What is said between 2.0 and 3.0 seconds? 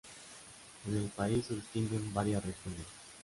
varias regiones.